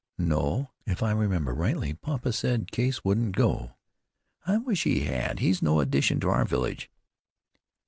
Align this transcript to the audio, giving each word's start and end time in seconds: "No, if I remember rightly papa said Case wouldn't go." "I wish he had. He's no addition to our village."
"No, 0.17 0.71
if 0.87 1.03
I 1.03 1.11
remember 1.11 1.53
rightly 1.53 1.93
papa 1.93 2.33
said 2.33 2.71
Case 2.71 3.03
wouldn't 3.05 3.35
go." 3.35 3.75
"I 4.47 4.57
wish 4.57 4.81
he 4.83 5.01
had. 5.01 5.37
He's 5.37 5.61
no 5.61 5.79
addition 5.79 6.19
to 6.21 6.29
our 6.29 6.43
village." 6.43 6.89